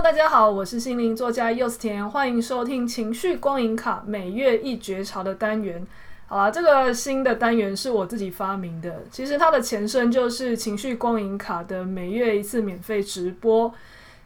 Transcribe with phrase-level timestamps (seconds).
[0.00, 5.84] 大家好，我是心灵作家柚子甜，欢迎收听情绪光影卡每月一觉察的单元。
[6.28, 13.74] 好啦，这个新的单元是我自己发明的，其实它的前身就是情绪光影卡的每月一次免费直播。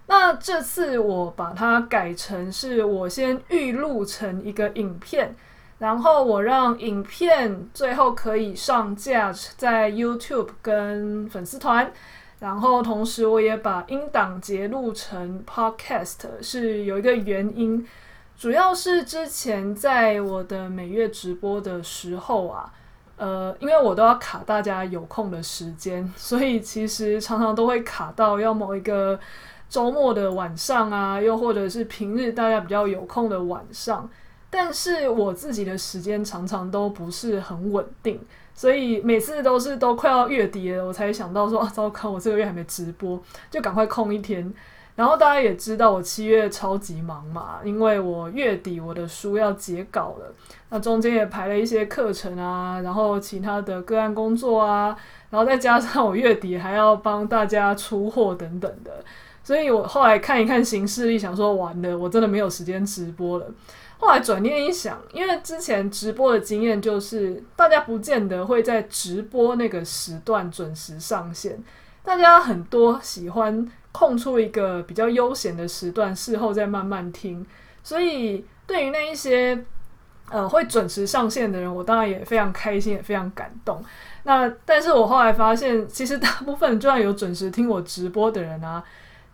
[0.07, 5.35] 那这次我把它改成是我先预录成一个影片，
[5.79, 11.91] 然后我让影片最后可以上架在 YouTube 跟粉丝团。
[12.43, 17.87] 然后同时，我也把音档截录成 Podcast，是有一个原因，
[18.37, 22.75] 主要是之前在我的每月直播的时候啊，
[23.17, 29.17] 呃，因为我都要卡大家有空的时间， 所以其实常常都会卡到要某一个
[29.69, 34.11] 周末的晚上啊，又或者是平日大家比较有空的晚上，
[34.51, 38.21] 但是我自己的时间常常都不是很稳定。
[38.55, 43.21] 所以每次都是都快要月底了，我才想到说，啊，糟糕，我这个月还没直播，
[43.51, 44.53] 就赶快空一天。
[44.95, 50.35] 然后大家也知道我七月超级忙嘛，因为我月底我的书要截稿了，
[50.69, 54.95] 那中间也排了一些课程啊，然后其他的个案工作啊，
[55.31, 59.03] 然后再加上我月底还要帮大家出货等等的，
[59.43, 63.47] 所以我后来看一看形势，一，想说完了，我真的没有时间直播了。
[64.03, 71.57] 后来转念一想，因为之前直播的经验就是，大家不见得会在直播那个时段准时上线，
[72.03, 77.47] 大家很多喜欢空出一个比较悠闲的时段，事后再慢慢听。
[77.85, 79.65] 所以对于那一些
[80.33, 83.81] 呃会准时上线的人，我当然也非常开心，也非常感动。
[84.25, 88.83] 那但是我后来发现，其实大部分就算有准时听我直播的人啊，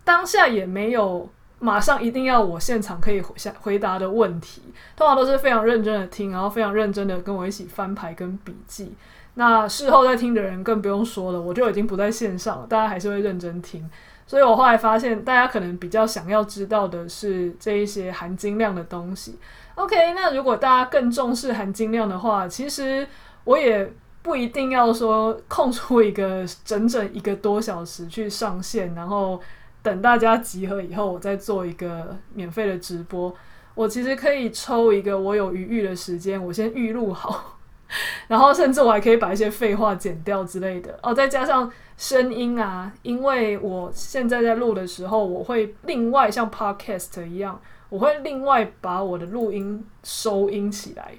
[0.04, 1.26] 当下也没有。
[1.60, 4.62] 马上一定要我现场可以回回答的问题，
[4.94, 8.94] 通常都是非常认真的听，然后非常认真的跟我一起翻牌跟笔记。
[9.34, 13.88] 那事后再听的人更不用说了，我就已经不在线上了，大家还是会认真听。
[14.26, 19.38] 所以我后来发现，大家可能比较想要知道的是这一些含金量的东西。
[19.74, 23.06] OK，那如果大家更重视含金量的话，其实
[23.44, 23.92] 我也
[24.22, 29.40] 不一定要说空出一个整整一个多小时去上线，然后。
[29.82, 33.34] 等大家集合以后，我再做一个免费的直播。
[33.74, 37.58] 我其实可以抽一个我有余裕的时间，我先预录好，
[38.26, 41.14] 然后甚至我还可以把一些废话剪掉之类的哦。
[41.14, 51.14] 再加上声音啊，因为我现在在录的时候，我会另外像 Podcast 一样，我会另外把我的录音收音起来，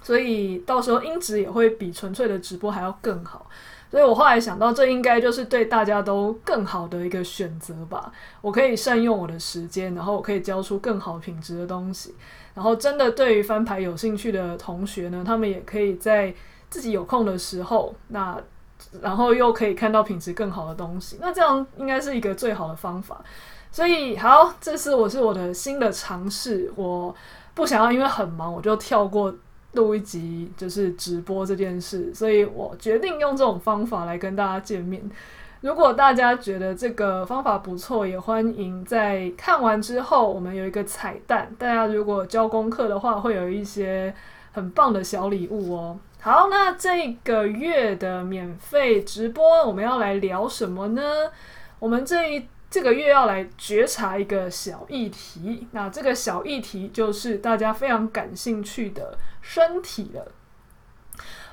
[0.00, 3.50] 所以到时候音质也会比纯粹的直播还要更好。
[3.94, 8.10] 所以我后来想到，这应该就是对大家都更好的一个选择吧。
[8.40, 12.12] 我可以善用我的时间，然后我可以交出更好品质的东西。
[12.54, 16.34] 然后，真的对于翻牌有兴趣的同学呢，他们也可以在
[16.68, 18.36] 自己有空的时候，那
[19.00, 21.18] 然后又可以看到品质更好的东西。
[21.20, 23.22] 那这样应该是一个最好的方法。
[23.70, 26.68] 所以，好，这次我是我的新的尝试。
[26.74, 27.14] 我
[27.54, 29.32] 不想要因为很忙，我就跳过。
[29.74, 35.02] 录一集就是直播这件事，所以我决定用这种方法来跟大家见面。
[35.60, 41.50] 如果大家觉得这个方法不错，也欢迎在看完之后，我们有一个彩蛋。
[41.58, 44.14] 大家如果交功课的话，会有一些
[44.52, 45.98] 很棒的小礼物哦。
[46.20, 51.02] 好，那这个月的免费直播，我们要来聊什么呢？
[51.78, 52.46] 我们这一。
[52.74, 60.32] 这个月要来觉察一个小议题，那这个小议题就是大家非常感兴趣的身体了。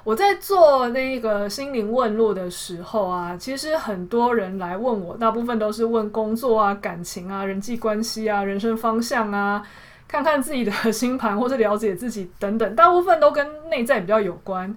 [0.04, 9.64] 我在做那个心灵问路的时候啊，其实很多人来问我，大部分都是问工作啊、感情啊、人际关系啊、人生方向啊，
[10.08, 14.76] 看看自己的星盘或是了解自己等等，大部分都跟内在比较有关。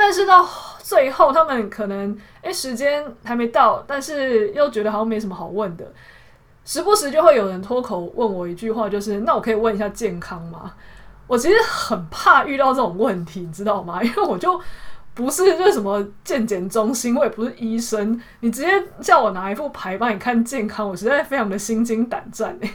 [0.00, 0.48] 但是到
[0.80, 5.92] 最后，他们可能诶时间还没到，但是又觉得好像没什么好问的，
[6.64, 10.72] 时不时就会有人脱口问我一句话，就是那我可以问一下健康吗？
[11.26, 14.00] 我其实很怕遇到这种问题，你知道吗？
[14.00, 14.58] 因为我就
[15.14, 18.70] 不是就什么健检中心，我也不是医生，你直接
[19.00, 22.70] 叫我拿一副牌帮你看健康，我实在非常的心惊胆战诶。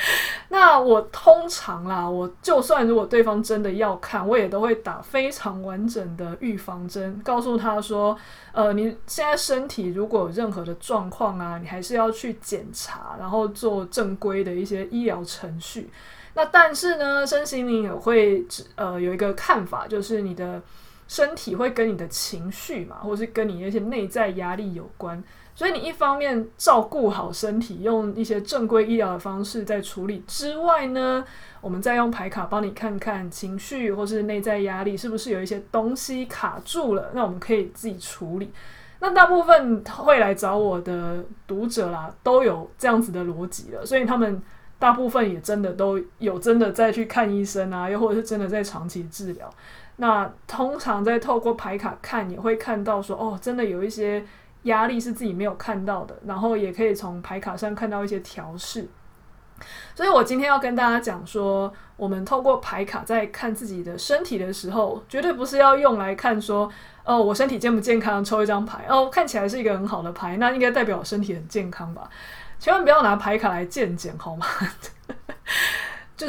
[0.48, 8.16] 那我通常啦，我就算如果对方真的要看，我也都会打非常完整的预防针，告诉他说，
[8.52, 15.90] 呃，你现在身体如果有任何的状况啊，你还是要去检查，然后做正规的一些医疗程序。
[16.34, 18.44] 那但是呢，身心灵也会
[18.76, 20.62] 呃有一个看法，就是你的
[21.10, 25.20] 身体会跟你的情绪嘛，或是跟你那些内在压力有关。
[25.56, 31.24] 所以你一方面照顾好身体，用一些正规医疗的方式在处理之外呢，
[31.60, 38.52] 我们再用牌卡帮你看看情绪或是内在压力是不是有一些东西卡住了，那我们可以自己处理。
[39.00, 44.40] 那大部分会来找我的读者啦，都有这样子的逻辑了，所以他们
[44.78, 49.50] 大部分也真的都有真的在去看医生啊，又或者是真的在长期治疗。
[50.00, 54.24] 那通常在透过牌卡看，也会看到说，哦，真的有一些
[54.62, 58.88] 压力是自己没有看到的，然后也可以从牌卡上看到一些调试。
[59.94, 66.70] 所以我今天要跟大家讲说，我们透过牌卡在看自己的身体的时候，绝对不是要用来看说，
[67.04, 72.08] 哦，我身体健不健康，抽一张牌，哦，看起来是一个很好的牌，那应该代表我身体很健康吧？
[72.58, 74.46] 千万不要拿牌卡来健检，好吗？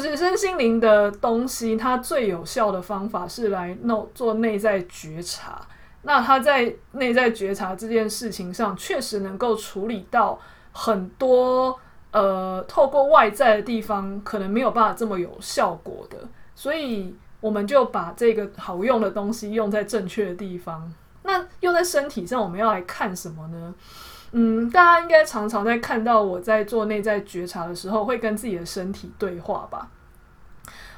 [0.00, 5.60] 是身心灵的东西，它最有效的方法是来弄做内在觉察。
[6.02, 10.38] 那它在内在觉察这件事情上，确实能够处理到
[10.72, 11.78] 很多。
[12.10, 16.18] 呃，透过外在的地方可能没有办法这么有效果的，
[16.54, 20.92] 所以我们就把这个好用的东西用在正确的地方。
[21.22, 23.74] 那用在身体上，我们要来看什么呢？
[24.32, 29.88] 嗯，大家应该常常在看到我在做内在觉察的时候，会跟自己的身体对话吧？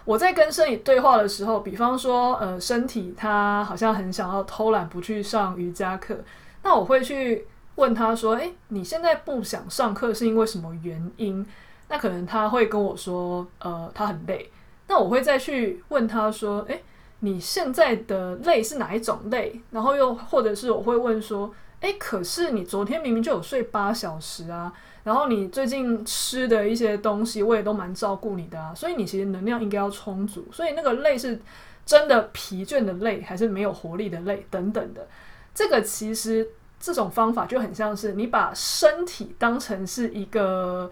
[0.05, 6.17] 我在跟身体对话的时候，比方说，呃，身体它好像很想要偷懒不去上瑜伽课，
[6.63, 7.47] 那我会去。
[7.77, 11.45] 问他说：“诶，你现在不想上课是因为什么原因？”
[11.91, 14.49] 那可能他会跟我说：“呃，他很累。”
[14.87, 16.85] 那我会再去问他说：“诶，
[17.19, 21.53] 你现在的累是哪一种累？”然后又或者是我会问说
[21.85, 24.73] ：“诶，可是你昨天明明就有睡八小时啊，
[25.03, 30.47] 然后你最近吃的一些东西我也都蛮照顾你的啊，所以你其实能量应该要充足。
[30.51, 31.41] 所以那个累是
[31.87, 35.07] 真的疲倦的累，还是没有活力的累等等的？
[35.55, 36.49] 这个其实。”
[36.81, 40.91] 这种方法就很像是你把身体当成是一个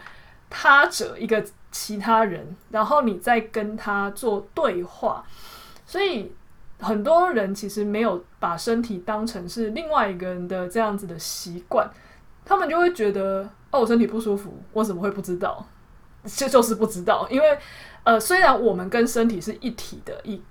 [0.48, 5.22] 他者，一个其他人，然后你再跟他做对话。
[5.84, 6.32] 所以
[6.82, 11.88] 很多人其实没有把身体当成是另外一个人的这样子的习惯，
[12.44, 15.64] 他们就会觉得哦，我身体不舒服，我怎么会不知道？
[16.24, 17.58] 这就是不知道，因为
[18.04, 20.42] 呃，虽然我们跟身体是一体的，一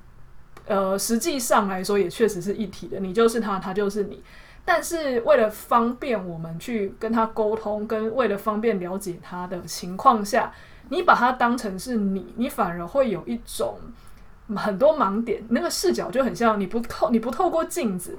[0.66, 4.24] 呃，实际上来说也确实是一体的，你就是他，他就是你。
[4.64, 10.54] 但是为了方便我们去跟他沟通，跟为了方便了解他的情况下，
[10.90, 13.80] 你把他当成是你，你反而会有一种
[14.56, 15.44] 很多盲点。
[15.50, 18.18] 那个视角就很像你不透，你不透过镜子，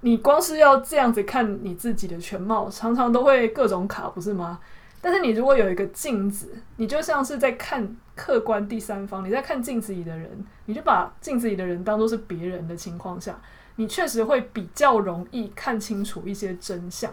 [0.00, 4.58] 你光是要这样子看你自己的全貌，常常都会各种卡，不是吗？
[5.00, 13.38] 但是你如果有一个镜子，你就像是在看客观第三方，你在看镜子里的人，你就把镜子里的人当作是别人的情况下。
[13.80, 17.12] 你确实会比较容易看清楚一些真相，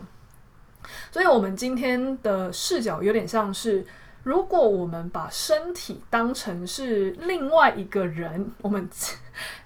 [1.12, 3.86] 所以，我们今天的视角有点像是，
[4.26, 8.90] 如果我们把身体当成是另外一个人，我们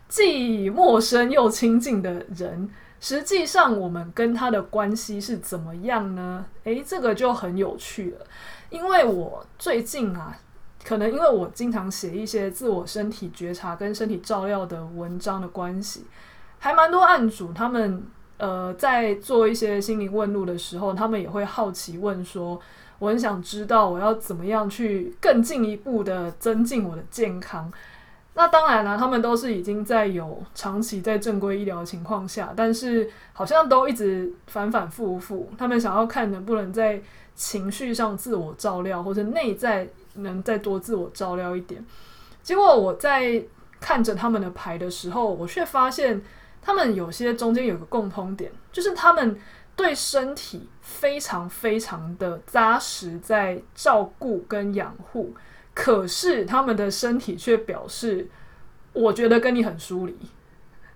[0.10, 2.70] 既陌生又亲近的人，
[3.00, 6.46] 实际上我们跟他的关系是怎么样呢？
[6.66, 8.26] 诶，这个就很有趣了，
[8.70, 10.38] 因为我最近啊，
[10.84, 16.06] 可能因为我经常写一些自我身体觉察跟身体照料的文章的关系。
[16.62, 18.04] 还蛮多案主，他们
[18.40, 22.60] 呃在做一些心灵问路的时候，他们也会好奇问说
[22.98, 27.72] ：“我很想知道我要怎么样去更进一步的增进我的健康。”
[28.36, 35.50] 那当然了，他们都是已经在有长期在正规医疗的情况下，但是好像都一直反反复复。
[35.58, 37.02] 他们想要看能不能在
[37.36, 41.86] 情绪上自我照料，或者内在能再多自我照料一点。
[42.42, 43.44] 结果我在
[43.82, 46.22] 看着他们的牌的时候，我却发现。
[46.62, 49.40] 他们有些中间有个共通点，就是他们
[49.76, 55.34] 对身体非常非常的扎实，在照顾跟养护。
[55.74, 58.28] 可是他们的身体却表示，
[58.94, 60.18] 我觉得跟你很疏离，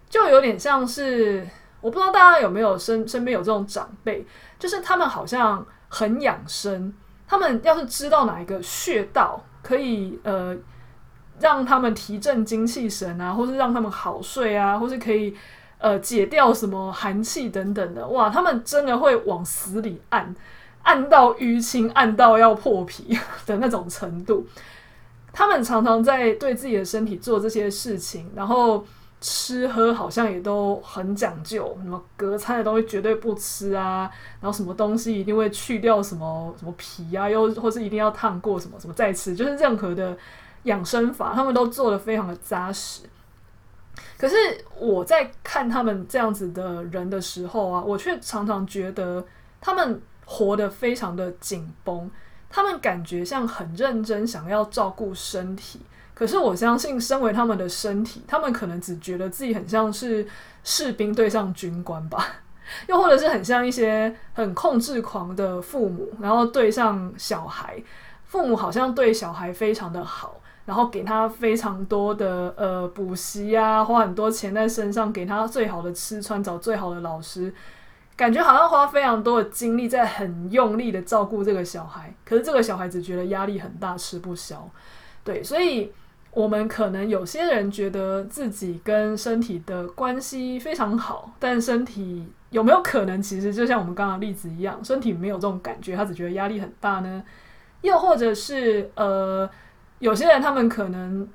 [0.09, 1.47] 就有点像是，
[1.79, 4.25] 我不知道大家有没有身身边有这种长辈，
[4.59, 6.93] 就是他们好像很养生，
[7.27, 10.57] 他们要是知道哪一个穴道可以呃。
[11.39, 15.35] 让他们提振精气神啊，或是让他们好睡啊，或是可以
[15.79, 20.33] 呃解掉什么寒气等等的，哇，他们真的会往死里按，
[20.83, 24.45] 按到淤青，按到要破皮 的那种程度。
[25.33, 28.85] 他们常常在对自己的身体做这些事情，然后
[29.19, 34.09] 吃喝好像也都很讲究，什么隔餐的东西绝对不吃啊，
[34.39, 40.15] 然后什么东西一定会去掉什么什么皮啊，又或是一定要烫过什么什么再吃，就是任何的。
[40.63, 43.03] 养生法，他们都做得非常的扎实。
[44.17, 44.35] 可是
[44.79, 49.25] 我在看他们这样子的人的时候啊，我却常常觉得
[49.59, 52.09] 他们活得非常的紧绷。
[52.49, 55.81] 他们感觉像很认真想要照顾身体，
[56.13, 60.25] 可是我相信，身为他们的身体，他们可能只觉得自己很像是
[60.63, 62.25] 士兵对上军官吧。
[62.87, 67.81] 又或者是很像一些很控制狂的父母，然后对上小孩，
[68.25, 77.53] 父母好像对小孩非常的好，然后给他非常多的呃补习啊，花很多钱在身上，给他最好的吃穿，找最好的老师，
[78.15, 84.69] 感觉好像花非常多的精力在很用力的照顾这个小孩，可是这个小孩子觉得压力很大，吃不消。
[85.23, 85.91] 对，所以。
[86.35, 97.23] 我们可能有些人觉得自己跟身体的关系非常好，但身体有没有可能其实就像我们刚刚例子一样，身体没有这种感觉，他只觉得压力很大呢？
[97.81, 99.47] 又或者是呃，
[100.03, 101.25] 有些人他们可能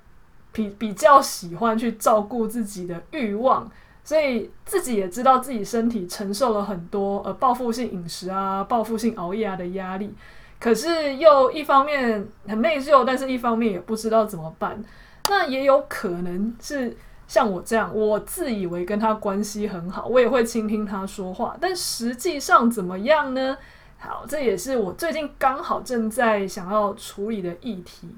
[0.53, 3.67] 比比较喜欢去照顾自己的欲望，
[4.05, 10.15] 所以自己也知道自己身体承受了很多呃报复性饮食啊、报复性熬夜啊的压力。
[10.61, 14.85] 可是又一方面很内疚，但是一方面也不知道怎么办。
[15.29, 16.95] 那也有可能是
[17.27, 23.57] 像我这样，我自以为跟他关系很好，我也会倾听他说话，但实际上怎么样呢？
[23.99, 28.09] 好，这也是我最近刚好正在想要处理的议题。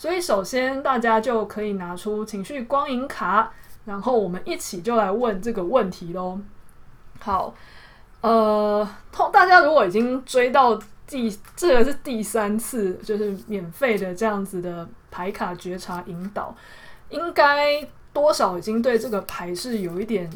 [0.00, 3.52] 所以首先大家就可以拿出情绪光影卡，
[3.84, 6.40] 然后我们一起就来问这个问题喽。
[7.18, 7.52] 好，
[8.22, 10.80] 呃，通大家如果已经追到。
[11.06, 16.54] 第这个是第三次，就是免费的这样子的牌卡觉察引导，
[17.08, 20.30] 应该多少已经对这个牌是有一点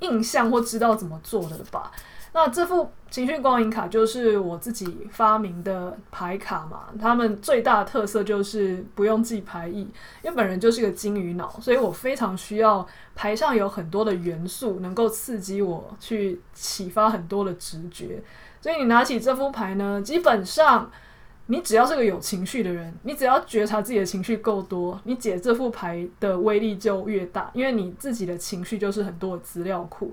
[0.00, 1.90] 印象或知道怎么做的了吧？
[2.32, 9.80] 那这副情绪光影卡就是我自己发明的牌卡嘛，他们最大的特色就是不用记牌意，
[10.22, 18.22] 因为本人就是个金鱼脑，所以我非常需要牌上有很多的元素，能够刺激我去启发很多的直觉。
[18.60, 20.90] 所以你拿起这副牌呢，基本上
[21.46, 30.12] 你只要是个有情绪的人，你只要觉察自己的情绪够多，你解这副牌的威力就越大，因为你自己的情绪就是很多的资料库。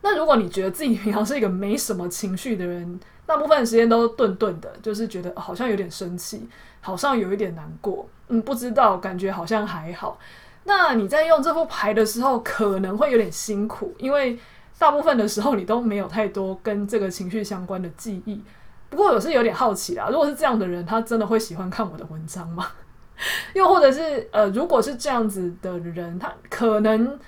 [0.00, 6.48] 那如果你觉得自己平常是一个没什么情绪的人，大部分时间都顿顿的，就是觉得好像有点生气，
[6.80, 10.18] 好像有一点难过，嗯，不知道，感觉好像还好。
[10.64, 14.38] 那你在用这副牌的时候，可能会有点辛苦，因为。
[14.80, 18.40] 大部分的时候，你都没有太多跟这个情绪相关的记忆。
[18.88, 22.64] 不过我是有点好奇啦，如果是这样的人，他真的会喜欢看我的文章吗？
[23.54, 27.18] 又或者是呃，如果是这样子的人，他可能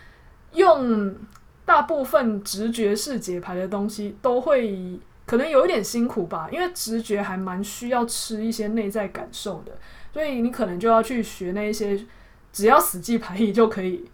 [0.52, 1.12] 用
[1.70, 9.72] 大部分直觉式解牌的东西，都会可能有一点辛苦吧，因为直觉还蛮需要吃一些内在感受的，
[10.12, 12.04] 所以你可能就要去学那一些
[12.52, 14.10] 只要死记牌意就可以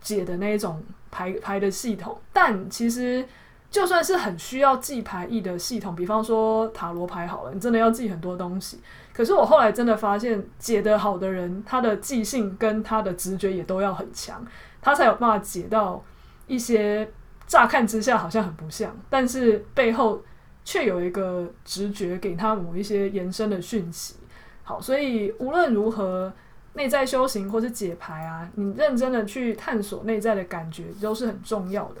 [0.00, 0.82] 解的那一种。
[1.10, 3.24] 牌牌的系统，但其实
[3.70, 8.78] 就算是很需要记牌意的系统，比方说塔罗牌好了，你真的要记很多东西。
[9.14, 14.44] 可是我后来真的发现，解得好的人，他的记性跟他的直觉也都要很强，
[14.82, 16.04] 他才有办法解到
[16.48, 17.08] 一些
[17.46, 20.20] 乍看之下好像很不像，但是背后
[20.64, 24.16] 却有一个直觉给他某一些延伸的讯息。
[24.64, 26.32] 好，所以无论如何。
[26.74, 32.00] 内在修行或是解牌啊，你认真的去探索内在的感觉都是很重要的。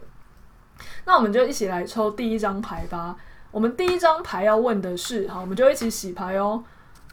[1.04, 3.16] 那我们就一起来抽第一张牌吧。
[3.50, 6.62] 我们第一张牌要问的是，好，我们就一起洗牌哦。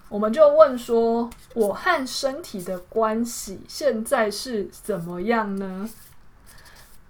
[0.09, 5.89] 我们就问说，我和身体的关系现在是怎么样呢？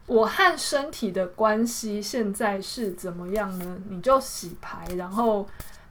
[0.08, 3.78] 我和身体的关系现在是怎么样呢？
[3.90, 5.48] 你就洗牌，然后。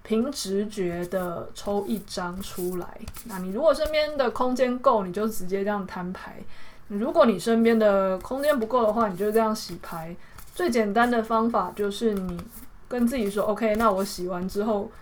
[0.07, 2.87] 凭直觉的抽一张出来。
[3.25, 6.33] 那你如果身边的空间够，你就直接这样摊牌；
[6.89, 10.15] 如果你身边的空间不够的话，你就这样洗牌。
[10.55, 12.39] 最简单的方法就是你
[12.87, 14.93] 跟自己说：“OK，那我洗完之后，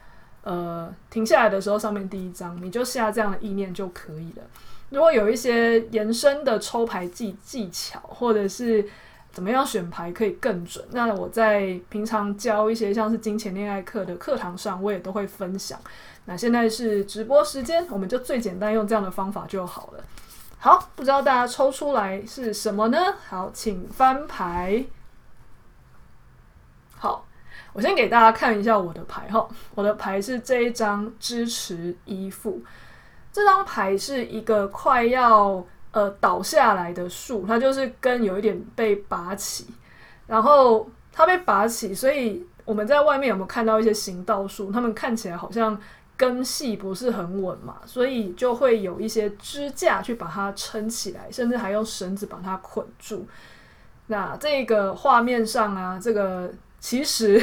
[0.45, 4.45] 呃，停下来的时候，上面第一张你就下这样的意念就可以了。”
[4.93, 8.89] 如果有一些延伸的抽牌技技巧，或者是。
[9.33, 10.85] 怎么样选牌可以更准？
[10.91, 15.81] 那我在平常教一些像是金钱恋爱课的课堂上，我也都会分享。
[16.27, 20.05] 那现在是直播时间，我们就最简单用这样的方法就好了。
[20.59, 22.99] 好，不知道大家抽出来是什么呢？
[23.27, 24.85] 好，请翻牌。
[26.99, 27.27] 好，
[27.73, 29.49] 我先给大家看一下我的牌哈。
[29.75, 32.63] 我的牌是这一张支持依附，
[33.33, 35.65] 这张牌是一个快要。
[35.95, 39.67] 呃，倒下来的树，它就是根有一点被拔起，
[40.27, 44.73] 然后它被拔起，所以我们在外面有没有看到一些行道树？
[44.73, 45.79] 它们看起来好像
[46.17, 53.27] 根系不是很稳嘛，所以就会有一些支架去把它撑起来，甚至还用绳子把它捆住。
[54.07, 57.39] 那这个画面上啊，这个其实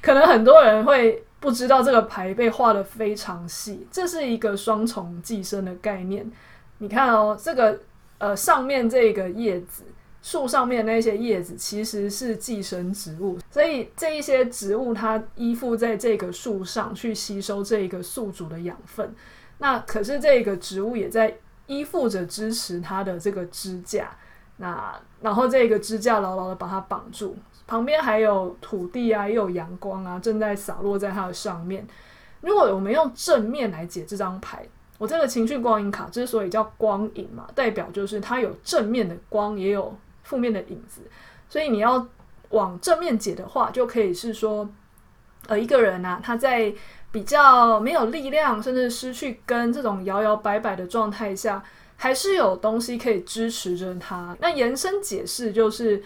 [0.00, 6.32] 可能很多人会不知道，这个牌被画得非常细，这是一个双重寄生的概念。
[6.78, 7.78] 你看哦，这个
[8.16, 9.82] 呃上面这个叶子
[10.22, 19.14] 树上面那些叶子其实是寄生植物，所以这一些植物它依附在这个树上去吸收这个宿主的养分。
[19.58, 21.36] 那可是这个植物也在
[21.66, 24.16] 依附着支持它的这个支架，
[24.56, 27.36] 那然后这个支架牢牢的把它绑住，
[27.66, 31.86] 旁边还有土地啊，也有阳光啊，正在洒落在它的上面。
[32.40, 34.66] 如果我们用正面来解这张牌。
[34.96, 39.92] 我这个情绪光影卡之所以叫光影嘛，代表就是它有正面的光，也有
[40.22, 41.02] 负面的影子。
[41.48, 42.06] 所以你要
[42.50, 44.66] 往正面解的话，就可以是说，
[45.48, 46.72] 呃，一个人、啊，他在
[47.10, 51.60] 比较没有力量，甚至失去根这种摇摇摆摆的状态下，
[51.96, 54.34] 还是有东西可以支持着他。
[54.40, 56.00] 那延伸解释就是，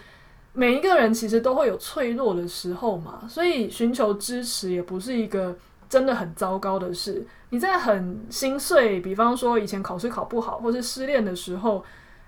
[0.53, 5.55] 每一个人其实都会有脆弱的时候嘛，所以寻求支持也不是一个
[5.87, 7.25] 真的很糟糕的事。
[7.51, 11.83] 你在很心碎，比方说以前考试考不好，或是失恋的时候，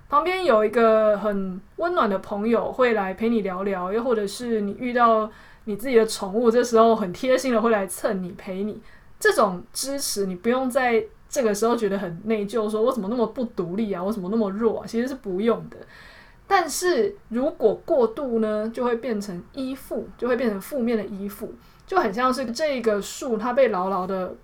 [0.09, 5.29] 旁边有一个很温暖的朋友会来陪你聊聊，又或者是你遇到
[5.65, 8.81] 你自己的宠物，这时候很贴心的会来蹭你、陪你，
[9.19, 15.77] 这种支持你不用在这个时候觉得很内疚，说我怎么那么不独立啊，我怎么那么弱啊，其实是不用的。
[16.53, 21.55] 但是如果过度呢，就会变成依附，就会变成负面的依附，
[21.87, 24.35] 就很像是这个树，它被牢牢的。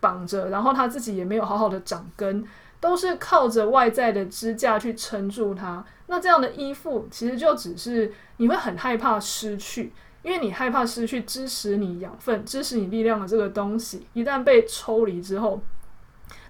[0.00, 2.44] 绑着，然后它自己也没有好好的长根，
[2.80, 5.84] 都是靠着外在的支架去撑住它。
[6.08, 9.92] 那这样的依附，其实就只是你会很害怕失去，
[10.22, 15.62] 因为你害怕失去支持你养分、支持你力量的这个东西，一旦被抽离之后，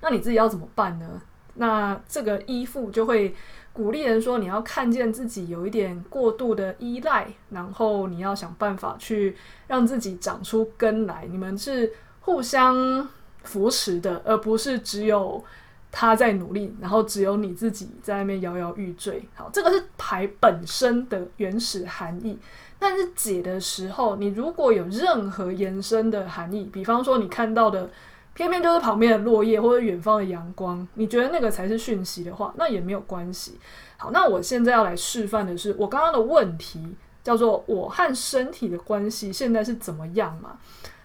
[0.00, 1.20] 那你自己要怎么办呢？
[1.56, 3.34] 那这个依附就会
[3.72, 9.36] 鼓励人说，你要看见自己有一点过度的依赖，然后你要想办法去
[9.66, 11.26] 让自己长出根来。
[11.30, 13.08] 你们是互相。
[13.44, 15.44] 扶持的，而不是只有
[15.90, 19.20] 他在努力，然后只有你自己在那边摇摇欲坠。
[19.34, 22.38] 好，这个是牌本身的原始含义。
[22.78, 27.90] 但是解的时候，你如果有任何延伸的含义，比方说你看到的
[28.34, 33.58] 偏偏就是旁边的落叶或者远方的阳光，你觉得那个才是讯息的话，那也没有关系。
[33.98, 40.58] 好，那我现在要来示范的是，我刚刚的问题叫做我和身体的关系现在是怎么样嘛？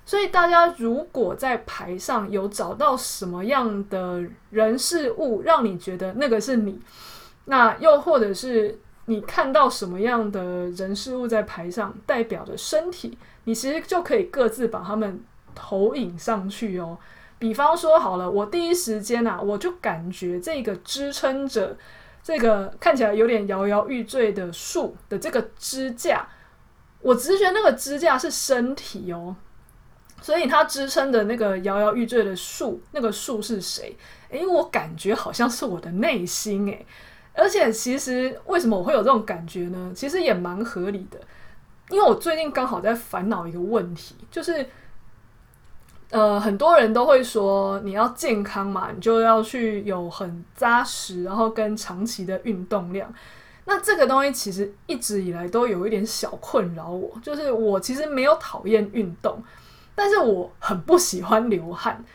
[0.05, 6.79] 所以大家如果在牌上有找到什么样的人事物，让你觉得那个是你，
[7.43, 15.21] 那又或者是你看到什么样的人事物在牌上代表着身体，你其实就可以各自把它们
[15.53, 16.97] 投影上去哦。
[17.39, 21.77] 比方说好了，我第一时间啊，我就感觉这个支撑着
[22.23, 26.27] 这个看起来有点摇摇欲坠的树的这个支架，
[27.01, 29.35] 我直觉那个支架是身体哦。
[30.19, 33.95] 所以它支撑的那个摇摇欲坠的树，那个树是谁？
[34.29, 36.83] 诶，我感觉好像是我的内心诶，
[37.35, 39.91] 而且其实为什么我会有这种感觉呢？
[39.95, 41.19] 其实也蛮合理的，
[41.89, 44.67] 因为我最近刚好在烦恼一个问题，就是
[46.09, 53.13] 呃，很多人都会说你要健康嘛，你就要去有很扎实，然后跟长期的运动量。
[53.65, 59.43] 那这个东西其实一直以来都有一点小困扰我，就是我其实没有讨厌运动。
[59.93, 62.05] 但是我很不喜欢流汗，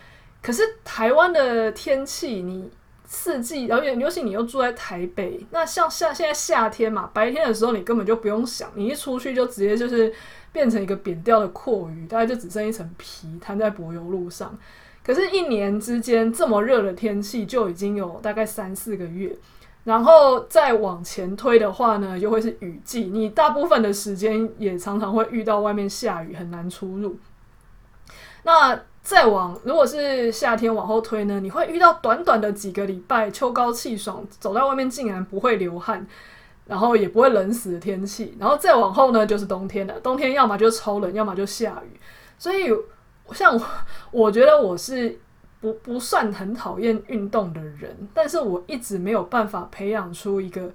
[0.41, 2.71] 可是台湾的天气，你
[3.05, 10.15] 四季，而且尤其你又住在台北，那像夏现在夏天嘛，白天的时候你根本就不用想，你一出去就直接就是
[10.53, 14.57] 变成一个扁掉的阔鱼，大概就只剩一层皮摊在柏油路上。
[15.05, 19.35] 可是，一年之间这么热的天气就已经有大概三四个月，
[19.83, 27.17] 然后再往前推的话呢，就会是雨季，你大部分的时间也常常会遇到外面下雨，很难出入。
[28.45, 36.07] 那再往，如果是夏天往后推呢，你会遇到短短的几个礼拜，秋高气爽，走在外面竟然不会流汗，
[36.67, 38.37] 然后也不会冷死的天气。
[38.39, 39.99] 然后再往后呢，就是冬天了。
[40.01, 41.99] 冬天要么就超冷，要么就下雨。
[42.39, 42.71] 所以，
[43.33, 43.67] 像我，
[44.11, 45.19] 我觉得我是
[45.61, 50.73] 不不算很讨厌运动的人，但是我一直没有办法培养出一个。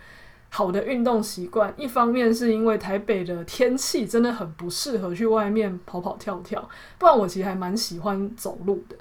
[0.50, 8.96] 好的运动习惯，一方面是因为台北的天气真的很不适合去外面跑跑跳跳，不然我其实还蛮喜欢走路的。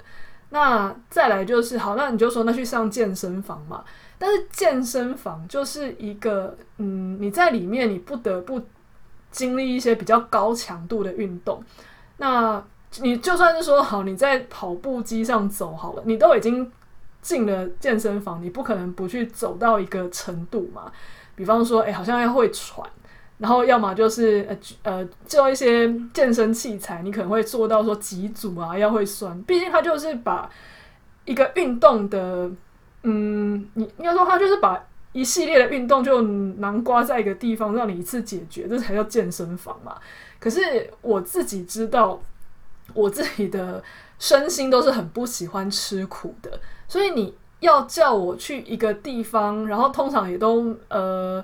[0.49, 3.81] 那再来就是，好，那你就说那去上健身房嘛。
[4.19, 8.61] 但是健身房就是一个，嗯，你在里面你不得不
[9.31, 11.63] 经历一些比较高强度的运动。
[12.17, 12.63] 那
[13.01, 16.71] 你就算是说好，你在跑步机上走好了，你都已经
[17.21, 20.91] 进了健身房，你不可能不去走到一个程度嘛。
[21.35, 22.89] 比方说，哎、好像要会喘，
[23.37, 29.39] 然后要么就是呃呃，做一些健身器材，你可能会做到说几组啊，要会酸。
[29.43, 30.49] 毕竟它就是把
[31.25, 32.49] 一个运动的，
[33.03, 34.81] 嗯，你应该说他就是把
[35.13, 39.95] 一系列的运动就囊括在一个地方，让你一次解决，这才叫健身房嘛。
[40.39, 42.19] 可是我自己知道，
[42.93, 43.83] 我自己的
[44.19, 51.43] 身心都是很不喜欢吃苦的，所以你要叫我去一个地方，然后通常也都呃。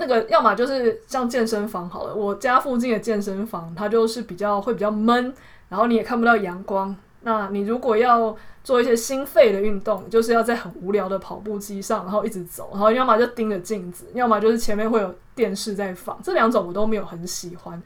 [0.00, 5.34] 那个要么就是像健身房好了，我家附近的健身房，它就是比较会比较闷，
[5.68, 6.94] 然后你也看不到阳光。
[7.22, 8.36] 那你如果要
[8.68, 16.20] 做一些心肺的运动，就是要在很无聊的跑步机上，然后一直走，然后要么就盯着镜子，要么就是前面会有电视在放。
[16.22, 17.82] 这两种我都没有很喜欢。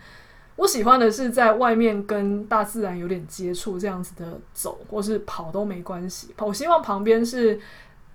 [0.57, 6.35] 我喜欢的是在外面跟大自然有点接触，这样子的走或是跑都没关系。
[6.39, 7.61] 我希望旁边是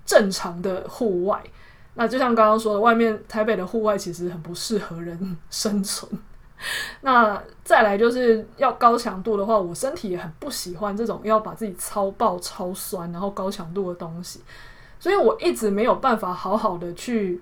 [0.05, 1.41] 正常的户外。
[1.93, 6.11] 那就像刚刚说的，外面台北的户外其实很不适合人生存。
[7.01, 14.41] 那再来就是要高强度的话，我身体也很不喜欢这种要把自己超爆、超酸，然后高强度的东西。
[14.99, 17.39] 所以我一直没有办法好好的去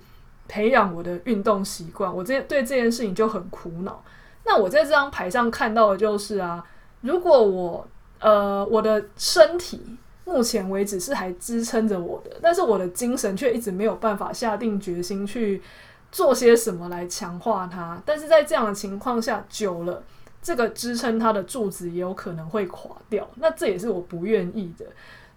[0.47, 2.13] 培养我的运动习惯。
[2.13, 4.03] 我这对这件事情就很苦恼。
[4.45, 6.63] 那我在这张牌上看到的就是啊，
[7.01, 7.87] 如果我
[8.19, 9.97] 呃我的身体。
[10.27, 15.61] 目前为止是还支撑着我的，但是我的精神却一直没有办法下定决心去
[16.11, 18.01] 做些什么来强化它。
[18.05, 20.03] 但是在这样的情况下，久了，
[20.41, 23.29] 这个支撑它的柱子也有可能会垮掉。
[23.35, 24.85] 那这也是我不愿意的。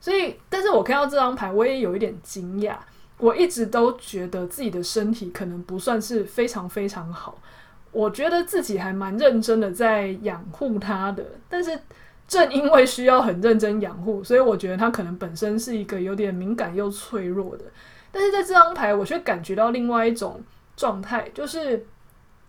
[0.00, 2.76] 所以，但是我看到这张牌，我也有一点惊讶。
[3.18, 7.36] 我一直都觉得自己的身体可能不算是非常非常好，
[7.90, 11.78] 我觉得自己还蛮认真的在养护它的，但是。
[12.28, 17.64] 正因为需要很认真养护，所以我觉得它可能本身是一个有点敏感又脆弱的。
[18.12, 20.38] 但是在这张牌，我却感觉到另外一种
[20.78, 21.84] 状态，就是，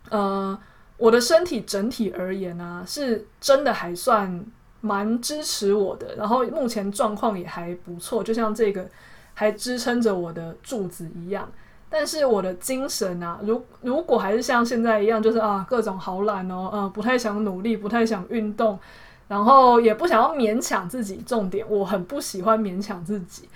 [0.08, 0.56] 呃，
[0.96, 4.46] 我的身体整体而言呢、啊，是真的还算
[4.80, 8.88] 蛮支持我的，然后目前状况也还不错，就像这个
[9.34, 11.50] 还支撑着我的柱子一样。
[11.88, 18.78] 但是我的精神啊，如如果还是像现在一样，就是啊，各种好懒哦，嗯、呃，不太想努力，不太想运动。
[19.26, 23.48] 然后也不想要勉强自己，重点我很不喜欢勉强自己。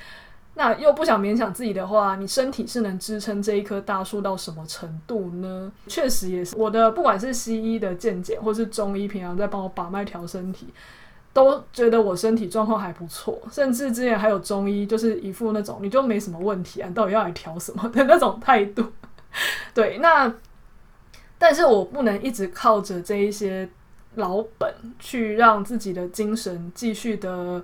[0.54, 5.72] 那又不想勉强自己的话，你身体是能支撑这一棵大树到什么程度呢？
[5.88, 10.68] 确实也是，我的不管是西医的见解，或是中医平常在帮我把脉调身体，
[11.32, 13.40] 都觉得我身体状况还不错。
[13.50, 18.84] 甚至之前还有中医，就是一副那种你就没什么问题啊，你到底要来调什么的那种态度。
[19.74, 20.32] 对，那
[21.36, 23.68] 但是我不能一直靠着这一些。
[24.16, 27.60] 老本去让自己的精神继续的，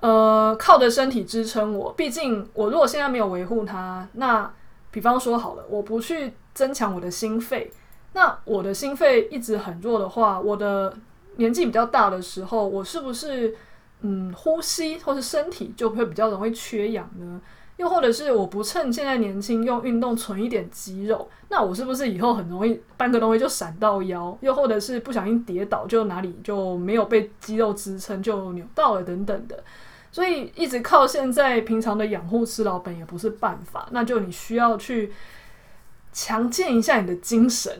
[0.00, 1.92] 呃，靠着身体支撑我。
[1.92, 4.50] 毕竟我如果现在没有维护它，那
[4.90, 7.70] 比方说好了，我不去增强我的心肺，
[8.14, 10.96] 那我的心肺一直很弱的话，我的
[11.36, 13.54] 年纪比较大的时候，我是不是
[14.00, 17.40] 嗯呼吸或是身体就会比较容易缺氧呢？
[17.76, 24.36] 又或者是我不趁现在年轻用运动存一点肌肉，那我是不是以后很容易搬个东西就闪到腰？
[24.42, 29.62] 又或者是不小心跌倒就哪里就没有被肌肉支撑就扭到了等等的。
[30.12, 35.12] 所以一直靠现在平常的养护吃老本也不是办法，那就你需要去
[36.12, 37.72] 强健一下你的精神，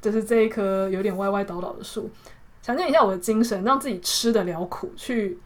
[0.00, 2.10] 就是这一棵有点歪歪倒倒的树，
[2.60, 5.38] 强健一下我的精神，让自己吃得了苦，去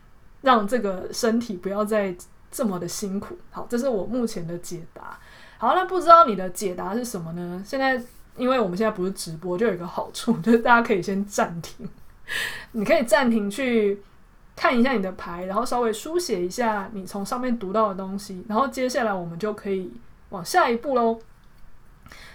[0.43, 2.15] 让这个身体不要再。
[2.49, 5.19] 这么的辛苦，好，这是我目前的解答。
[5.59, 7.63] 好，那不知道你的解答是什么呢？
[7.67, 8.01] 现在，
[8.35, 11.87] 因为我们现在不是直播，就有一个好处，就是大家可以先暂停，
[12.73, 14.01] 你可以暂停去
[14.57, 19.93] 看一下你的牌，然后稍微书写一下你从上面读到的东西，然后接下来我们就可以
[20.31, 21.21] 往下一步喽。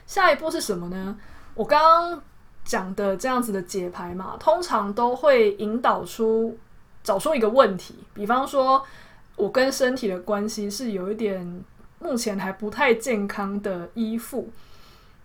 [0.06, 1.18] 下一步是什么呢？
[1.56, 2.22] 我刚刚
[2.64, 6.58] 讲的这样子的解牌嘛，通常都会引导出
[7.04, 8.86] 找出一个问题，比方说。
[9.38, 11.64] 我跟身体的关系是有一点，
[11.98, 14.52] 目前还不太健康的依附，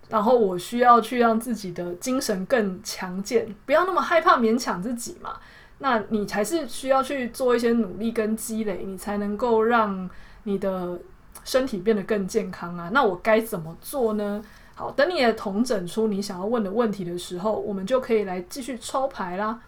[0.09, 5.39] 然后我需要去让自己的精神更强健，不要那么害怕勉强自己嘛。
[5.79, 10.09] 那你还是需要去做一些努力跟积累，你才能够让
[10.45, 10.99] 你的
[11.45, 12.91] 身体变得更健康啊。
[12.93, 14.43] 那我该怎么做呢？
[14.75, 19.61] 好，等你也统整出你想要问的问题的时候，我们就可以来继续抽牌啦。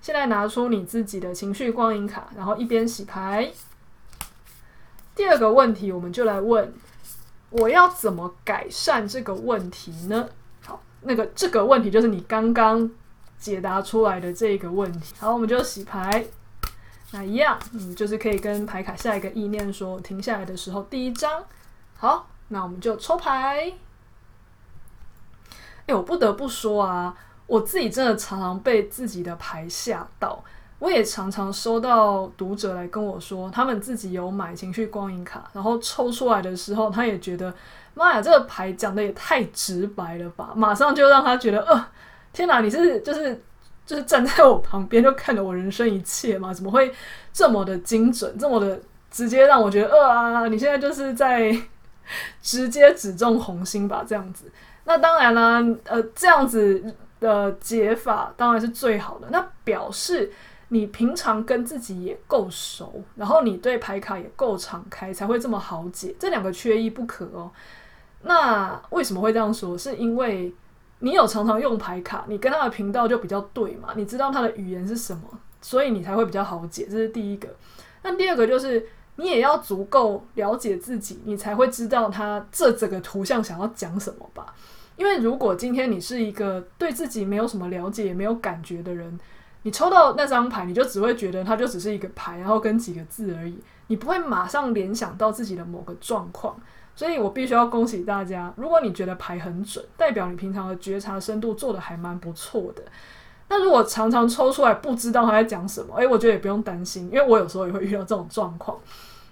[0.00, 3.52] 现在拿出你自己的情绪光影卡，然后一边洗牌。
[5.14, 6.72] 第二个问题，我们就来问：
[7.50, 10.28] 我要怎么改善这个问题呢？
[10.64, 12.90] 好，那个这个问题就是你刚刚
[13.42, 15.12] 解答出来的这个问题。
[15.18, 16.24] 好，我们就洗牌。
[17.10, 21.42] 那一样，嗯，就是可以跟牌卡下一个意念说，停下来的时候，第一张。
[21.98, 23.72] 好，那我们就抽牌。
[25.86, 27.14] 哎，我不得不说啊。
[27.48, 30.42] 我自己真的常常被自己的牌吓到。
[30.78, 37.54] 我也常常收到读者来跟我说，他们自己有买情绪光影卡，然后抽出来的时候，他也觉得，
[37.94, 40.52] 妈呀，这个牌讲的也太直白了吧！
[40.56, 41.86] 马上就让他觉得，呃，
[42.32, 43.42] 天哪，你是就是
[43.84, 46.52] 就是站在我旁边就看着我人生一切吗？
[46.52, 46.92] 怎么会
[47.32, 51.54] 这么的精准，这么的直接让我觉得，呃啊，你现在就是在
[52.42, 54.04] 直接指中红心吧？
[54.06, 54.50] 这样子，
[54.84, 56.82] 那当然啦，呃，这样子
[57.20, 59.28] 的解法当然是最好的。
[59.30, 60.32] 那表示
[60.68, 66.14] 你平常跟自己也够熟，然后你对牌卡也够敞开，才会这么好解。
[66.18, 67.50] 这两个缺一不可哦。
[68.22, 69.76] 那为什么会这样说？
[69.76, 70.52] 是因为
[71.04, 75.22] 你有常常用牌卡，你跟他的频道就比较对嘛，你知道他的语言是什么，
[75.60, 76.86] 所以你才会比较好解。
[76.88, 77.48] 这是第一个。
[78.02, 78.86] 那第二个就是
[79.16, 84.54] 你也要足够了解自己，你才会知道他这整个图像想要讲什么吧。
[84.96, 89.18] 因为如果今天你是一个对自己没有什么了解也没有感觉的人，
[89.62, 96.56] 你抽到那张牌，你就只会觉得它就只是一个牌，然后跟几个字而已，你不会马上联想到自己的某个状况。
[96.94, 102.82] 所以我必须要恭喜大家，如果你觉得牌很准，代表你平常的觉察深度做得还蛮不错的。
[103.48, 108.78] 那如果常常抽出来不知道他在讲什么，诶，我觉得也不用担心，因为我有时候也会遇到这种状况。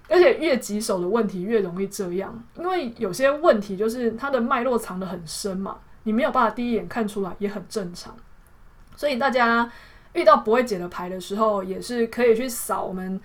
[0.09, 8.17] 而且越棘手的问题越容易这样，因为有些问题就是它的脉络藏得很深嘛，你没有办法第一眼看出来，也很正常。
[8.97, 9.71] 所以大家
[10.15, 13.21] 遇到不会解的牌的时候，也是可以去扫我们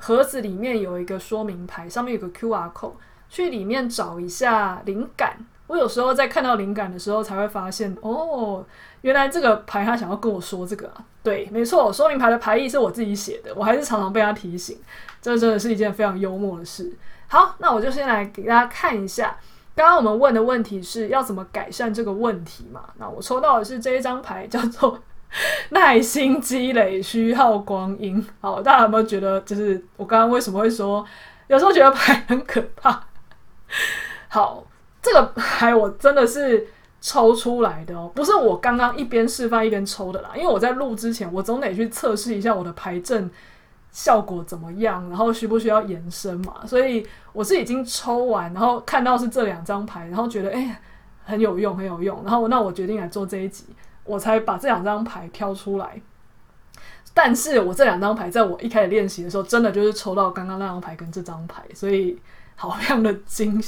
[0.00, 2.94] 盒子里面有一个说明牌，上面有个 QR code。
[3.28, 5.36] 去里面找一下灵感。
[5.68, 8.66] 我有时候在看到灵感的时候，才会发现哦，
[9.02, 10.94] 原来这个牌他想要跟我说这个啊。
[11.22, 14.80] 对，没错，说明牌的牌意是我自己写的，我还是常常被他提醒。
[15.22, 16.92] 这真的是一件非常幽默的事。
[17.28, 19.38] 好，那我就先来给大家看一下，
[19.76, 22.82] 刚刚我们问的问题是要怎么改善这个问题嘛？
[22.98, 24.98] 那我抽到的是这一张牌，叫做
[25.70, 28.24] 耐心积累，虚耗光阴。
[28.40, 31.04] 好，大家有没有觉得，就是我刚刚为什么会说，
[31.46, 33.04] 有时候觉得牌很可怕？
[34.28, 34.64] 好，
[35.00, 36.66] 这个牌我真的是
[37.00, 40.30] 抽出来的哦，不是我刚刚一边示范一边抽的啦。
[40.34, 43.30] 因为我在录之前，我总得去测试一下我的牌阵
[43.92, 46.66] 效果怎么样，然后需不需要延伸嘛。
[46.66, 50.80] 所以我是已经抽完，然后看到是这两张牌，然后觉得哎
[51.24, 52.20] 很有用，很有用。
[52.24, 53.64] 然后那我决定来做这一集，
[54.04, 56.00] 我才把这两张牌挑出来。
[57.12, 62.18] 但是我这两张牌在我一开始练习的时候，真的就是抽到刚刚那张牌跟这张牌，所以。
[62.56, 63.58] 好，非常的惊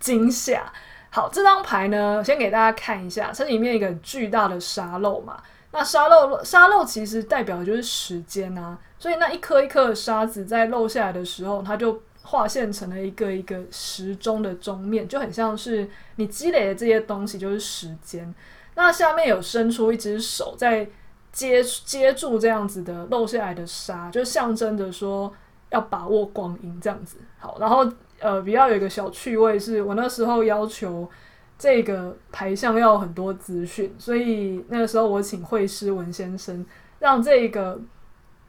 [0.00, 0.72] 惊吓。
[1.10, 5.38] 好，这张牌呢，先给大家看一下，这里面一个巨大的沙漏嘛。
[5.70, 8.78] 那沙漏，沙漏其实代表的就是时间啊。
[8.98, 18.34] 所以那一颗一颗的沙子在漏下来的时候，它就画现成了一个一个时钟的钟面，就很像是你积累的这些东西就是时间。
[18.74, 20.88] 那下面有伸出一只手在
[21.30, 25.32] 接接住这样子的漏下来的沙，就象征着说
[25.70, 27.18] 要把握光阴这样子。
[27.38, 27.86] 好，然后。
[28.22, 31.10] 呃，比较有一个小趣味是，我那时候要求
[31.58, 36.64] 这个牌相要很多资讯，所以那个时候我请会师文先生
[37.00, 37.80] 让这个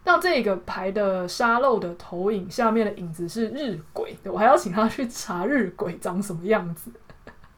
[0.03, 6.91] 让这个牌的沙漏的投影下面的影子是日晷，我还要请他去查日晷长什么样子。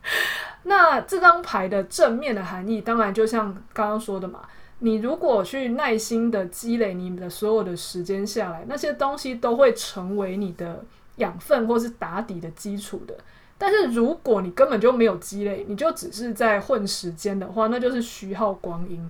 [0.63, 4.41] 那这张牌的正面的含义，当然就像刚刚说的嘛，
[4.79, 10.83] 你如果去耐心的积累你的所有的时间下来，那些东西都会成为你的。
[11.17, 13.15] 养分或是打底的基础的，
[13.57, 19.09] 但是如果你根本就没有积累，你就只是在混时间的话，那就是虚耗光阴。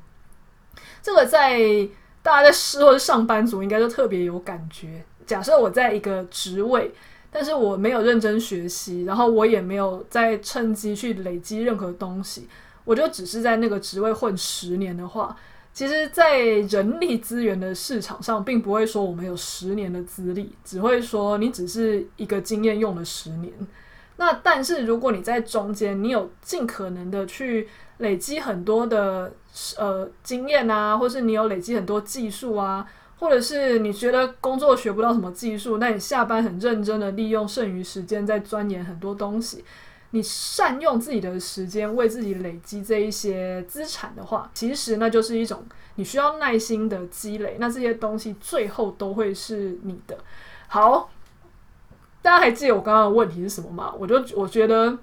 [1.01, 1.59] 这个在
[2.21, 5.03] 大家在试或是上班族应该都特别有感觉。
[5.25, 6.93] 假设我在一个职位，
[7.37, 12.47] 但是我没有认真学习，然后我也没有在趁机去累积任何东西，
[12.85, 15.35] 我就只是在那个职位混十年的话。
[15.73, 23.51] 其实，在人力资源的市场上，并不会说我们有十年的资历，只会说你只是一个经验用了十年。
[24.15, 27.67] 那但是，如果你在中间，你有尽可能的去
[27.97, 29.33] 累积很多的
[29.77, 39.63] 呃经验啊，或是你有累积很多技术啊，或者是你觉得工作学不到什么技术，那你下班很认真的利用剩余时间在钻研很多东西。
[40.11, 47.57] 你善用自己的时间为自己累积这一些资产的话，其实那就是一种你需要耐心的积累。
[47.59, 50.17] 那这些东西最后都会是你的。
[50.67, 51.09] 好，
[52.21, 53.93] 大家还记得我刚刚的问题是什么吗？
[53.99, 54.97] 我就我觉得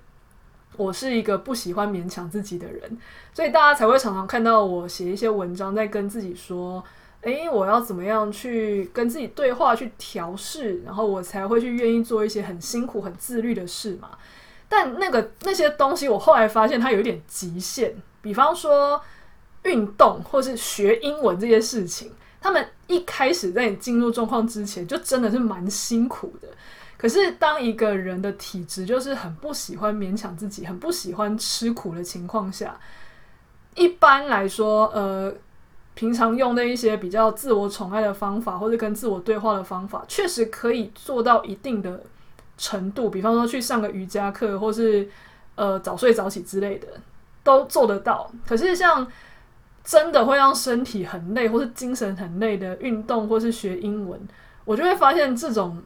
[0.78, 2.98] 我是一个不喜欢勉强自己的人，
[3.34, 6.82] 所以大家才会常常看到我写一些文章，在跟自己说
[7.22, 14.10] ：“诶，我要怎么样去跟自己对话，去调试，然后我才会去愿意做一些很辛苦、很自律的事嘛。”
[14.68, 17.94] 但那个那些东西，我后来发现它有点极限。
[18.22, 19.00] 比方说
[19.64, 26.48] 运动或是学英文这些事情，他们一开始在你进入状况之前，就真的是蛮辛苦的。
[26.96, 32.78] 可是当一个人的体质就是很不喜欢勉强自己，很不喜欢吃苦的情况下，
[33.74, 35.34] 一般来说，呃，
[35.94, 42.02] 平常用的一些比较自我宠爱的方法，或者跟自我对话的方法，确实可以做到一定的
[42.56, 43.10] 程度。
[43.10, 45.08] 比方说去上个瑜伽课，或是
[45.54, 46.88] 呃早睡早起之类的，
[47.42, 48.30] 都做得到。
[48.46, 49.06] 可是像
[49.84, 54.18] 真的会让身体很累，或是精神很累的运动，或是学英文，
[54.64, 55.82] 我就会发现这种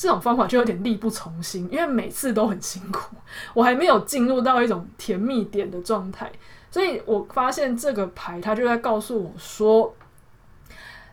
[0.00, 3.16] 这种方法就有点力不从心，因为每次都很辛苦，
[3.54, 6.30] 我还没有进入到一种甜蜜点的状态，
[6.72, 9.94] 所以我发现这个牌它就在告诉我说，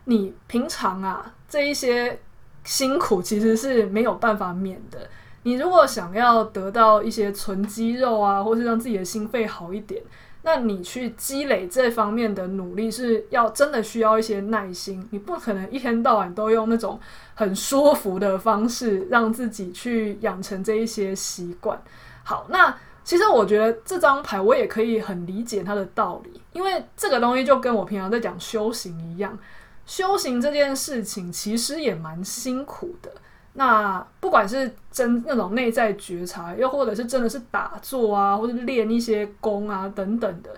[0.06, 2.18] 你平常啊这一些
[2.64, 5.08] 辛苦其实是没有办法免的，
[5.42, 10.02] 你如果想要得到一些存肌肉啊，或是让自己的心肺好一点。
[10.42, 16.98] 那你去积累这方面的努力是要真的需要一些耐心，你不可能一天到晚都用那种
[17.34, 21.78] 很舒服的方式让自己去养成这一些习惯。
[22.24, 29.36] 好，那其实我觉得这张牌我也可以很理解它的道理，因为这个东西就跟我平常在讲修行一样，
[29.84, 33.10] 修行这件事情其实也蛮辛苦的。
[33.54, 40.50] 那不管是真那种内在觉察，又或者是真的是打坐啊，或者练一些功啊等等的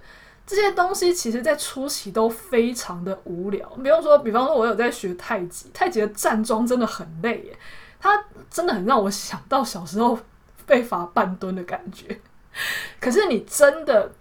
[0.47, 3.67] 这些东西，其实在初期都非常的无聊。
[3.83, 7.59] 比方说，比方说，我有在学太极，太极的站桩真的很累耶，
[7.99, 10.19] 它真的很让我想到小时候
[10.67, 12.21] 被罚半蹲的感觉。
[13.01, 14.13] 可是你真的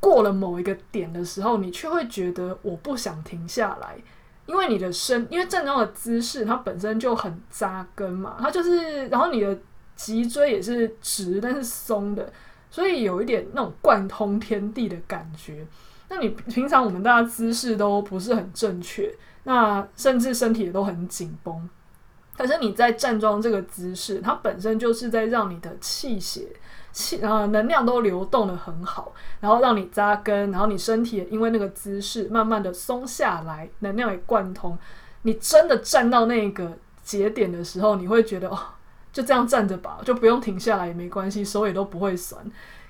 [0.00, 3.96] 过了某一个点的时候，你却会觉得我不想停下来。
[4.46, 9.58] 因为你的身，因为站桩的姿势，它本身就很扎根嘛，它就是，然后你的
[9.94, 12.32] 脊椎也是直但是松的，
[12.70, 15.66] 所以有一点那种贯通天地的感觉。
[16.08, 21.68] 那你平常我们大家姿势都不是很正确，那甚至身体也都很紧绷，
[22.34, 26.48] 可是你在站桩这个姿势，它本身就是在让你的气血。
[26.92, 34.76] 气，然后能量都流动得很好，然后让你扎根，然后你身体也因为那个姿势慢慢的松下来，能量也贯通。
[35.22, 38.58] 你真的站到那个节点的时候，你会觉得哦，
[39.12, 42.44] 就这样站着吧，就不用停下来也没关系，手也都不会酸。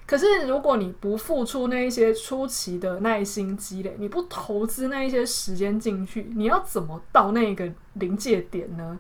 [0.07, 8.99] 可是如果你不付出那一些初期的耐心积累，你不投资那一些时间进去，你要怎么到那个临界点呢？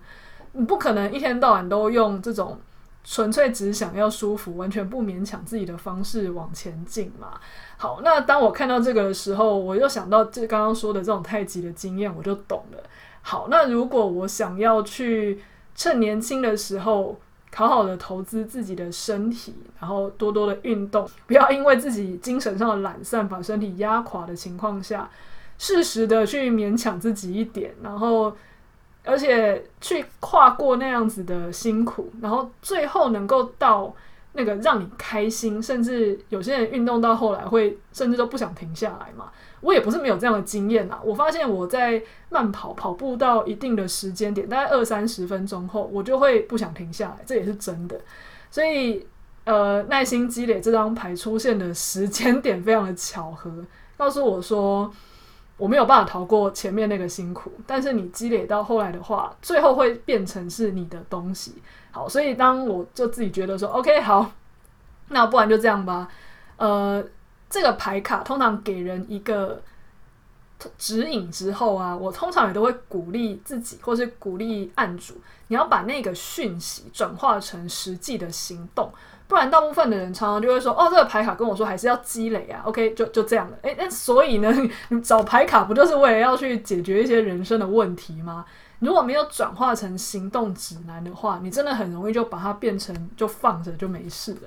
[0.53, 2.59] 你不可能一天到晚都用这种。
[3.05, 7.41] 纯粹只想要舒服，完全不勉强自己的方式往前进嘛。
[7.79, 12.83] 好，那当我看到这个的时候，我又想到这刚刚说的这种太极的经验，我就懂了。
[13.23, 15.41] 好，那如果我想要去
[15.75, 17.19] 趁年轻的时候
[17.55, 25.09] 好好的投资自己的身体，然后多多的运动，不要因为自己精神上的懒散把身体压垮的情况下，
[25.57, 28.37] 适时的去勉强自己一点，然后。
[29.09, 33.90] 而且去跨过那样子的辛苦，然后最后能够到
[34.35, 39.33] 那个让你开心，甚至有些人运动到后来会甚至都不想停下来嘛。
[39.62, 41.01] 我也不是没有这样的经验啦。
[41.03, 47.99] 我发现我在慢跑跑步到一定的时间点，大概二三十分钟后，我就会不想停下来，这也是真的。
[48.51, 49.07] 所以，
[49.44, 53.51] 呃，耐心积累这张牌出现的时间点非常的巧合，
[53.97, 54.92] 告诉我说。
[55.59, 61.57] 我没有办法逃过前面那个辛苦，但是你积累到后来的话，最后会变成是你的东西。
[61.90, 64.31] 好，所以当我就自己觉得说，OK，好，
[65.09, 66.09] 那不然就这样吧。
[66.57, 67.05] 呃，
[67.51, 69.61] 这个牌卡通常给人一个
[70.77, 75.14] 指引之后啊，我通常也都会鼓励自己，或是鼓励案主，
[75.49, 78.92] 你要把那个讯息转化成实际的行动。
[79.29, 82.62] 不然，大部分的人常常就会说：“哦，这个牌卡跟我说还是要积累啊。
[82.64, 83.59] ”OK，就就这样了。
[83.61, 84.51] 诶，那所以呢，
[84.88, 88.47] 你 找牌卡不就是为了要去解决一些人生的问题吗？
[88.79, 94.41] 如果没有转化成行动指南的话，你真的很容易就把它变成就放着就没事了。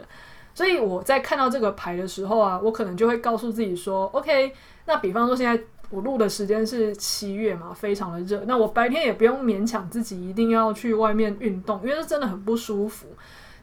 [0.55, 4.51] 所以我在看到这个牌的时候啊，我可能就会告诉自己说：“OK，
[4.85, 13.07] 那比方说现在我录的时间是七月嘛，非常的热，那我白天也不用勉强自己一定要去外面运动，因为这真的很不舒服。”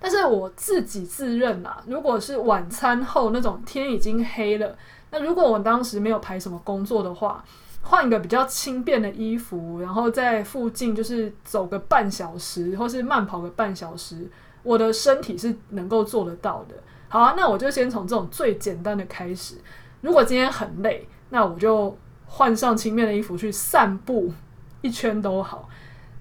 [0.01, 4.77] 但是我自己自认啊，如果是晚餐后那种天已经黑了，
[5.11, 7.45] 那如果我当时没有排什么工作的话，
[7.83, 14.31] 换一个比较轻便的衣服，然后在附近就是走个半小时，或是慢跑个半小时，
[14.63, 16.75] 我的身体是能够做得到的。
[17.09, 19.55] 好啊，那我就先从这种最简单的开始。
[20.03, 21.97] 如果今天很累，那我就
[22.27, 24.31] 换上轻便的衣服去散步
[24.83, 25.69] 一圈都好。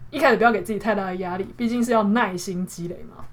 [0.10, 3.26] 一开始不要给自己太大的压力，毕竟是要耐心积累嘛。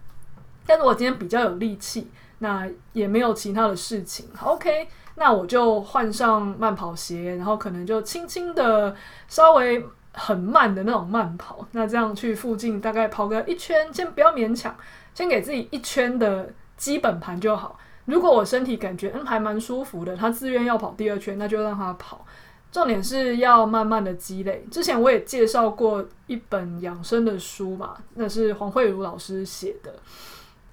[0.67, 2.09] 但是我今天比较有力气，
[2.39, 4.29] 那也没有其他的事情。
[4.43, 8.95] OK，那我就换上慢跑鞋，然后可能就轻轻的
[9.29, 14.77] 稍微很慢的那种慢跑，那这样去附近大概跑个一圈，先不要勉强，
[15.15, 17.79] 先给自己一圈的基本盘就好。
[18.07, 22.25] 如果我身体感觉嗯还蛮舒服的，他自愿要跑第二圈，那就让他跑。
[22.71, 24.67] 重点是要慢慢的积累。
[24.69, 29.95] 之前我也介绍过一本养生的书嘛，那是黄慧茹老师写的，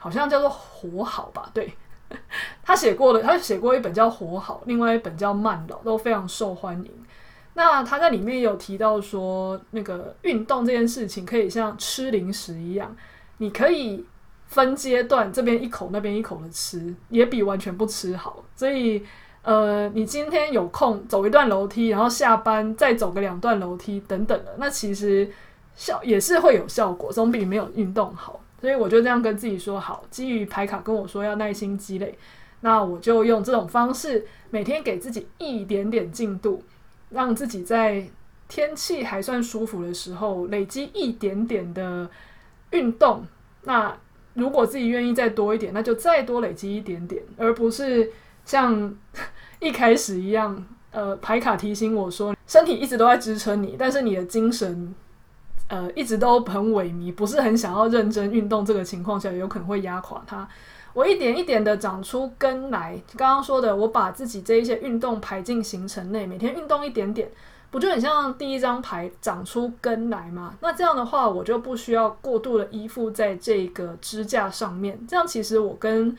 [0.01, 1.49] 好像叫做《活好》吧？
[1.53, 1.71] 对，
[2.61, 6.91] 他写过的，他写过一本叫《活好》，另外一本叫《慢老》，都非常受欢迎。
[7.53, 12.93] 那他在里面有提到说，那个运动这件事情可以像吃零食一样，
[13.37, 14.05] 你可以
[14.47, 18.43] 分阶段，这边一口，那边一口的吃，也比完全不吃好。
[18.55, 19.05] 所以。
[19.43, 25.27] 呃，你今天有空走一段楼梯，然后下班再走个两段楼梯等等的，那其实
[25.75, 28.39] 效也是会有效果，总比没有运动好。
[28.61, 32.17] 所以我就这样跟自己说好，基于牌卡跟我说要耐心积累，
[32.61, 36.63] 那我就用这种方式，每天给自己一点点进度，
[37.09, 38.07] 让自己在
[38.47, 42.09] 天气还算舒服的时候累积一点点的
[42.69, 43.25] 运动。
[43.63, 43.97] 那
[44.35, 48.11] 如果自己愿意再多一点，那就再多累积一点点，而不是。
[48.43, 48.91] 像
[49.61, 54.95] 一开始一样，呃，牌卡提醒我说，身体一直都在支撑你，但是你的精神，
[55.71, 58.65] 呃，一直都很萎靡，不是很想要认真运动。
[58.65, 60.45] 这个情况下，有可能会压垮它。
[60.91, 67.31] 我一点一点的长出根来，刚刚说的，我把自己这一些运动排进行程内，每天运动一点点，
[67.69, 70.57] 不就很像第一张牌长出根来吗？
[70.59, 74.99] 那这样的话，我就不需要过度的依附在这个支架上面。
[75.07, 76.13] 这样其实我跟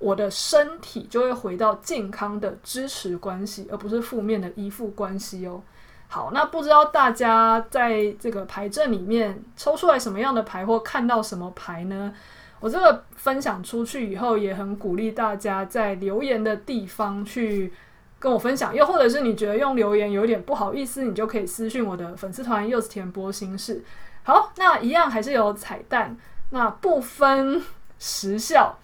[0.00, 5.62] 我的身体就会回到健康的支持关系，而不是负面的依附关系哦。
[6.08, 12.12] 好，那不知道大家在这个牌阵里面抽出来什么样的牌，或看到什么牌呢？
[12.58, 17.72] 我这个分享出去以后，也很鼓励大家在留言的地方去
[18.18, 23.84] 跟我分享，又或者是你觉得用留言有点不好意思，你就可以私信我的粉丝团柚子甜波心事。
[24.22, 26.16] 好，那一样还是有彩蛋，
[26.50, 27.62] 那不分
[27.98, 28.78] 时效。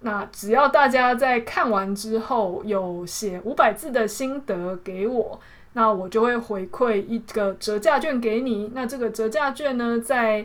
[0.00, 5.40] 那只要大家在看完之后有写五百字的心得给我，
[5.72, 8.72] 那我就会回馈一个折价券给你。
[8.74, 10.44] 那这个折价券呢，在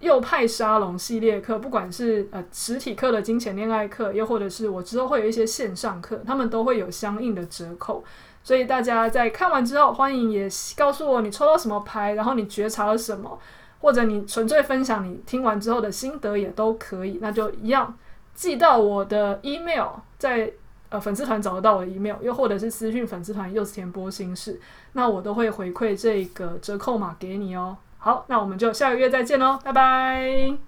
[0.00, 8.02] 右派沙龙系列课，不管是呃实体课的金钱恋爱课，又或者是我之后会有一些线上课，他们都会有相应的折扣。
[8.42, 13.38] 所以大家在看完之后，欢迎也告诉我你抽到什么牌，然后你觉察了什么，
[13.80, 17.18] 或者你纯粹分享你听完之后的心得也都可以。
[17.20, 17.96] 那就一样。
[18.34, 20.48] 寄到我的 email，在
[20.90, 24.60] 呃粉丝团找得到我的 email，又或者是私讯粉丝团柚子甜剥心事，
[24.92, 27.76] 那我都会回馈这个折扣码给你哦。
[27.98, 30.67] 好，那我们就下个月再见喽，拜拜。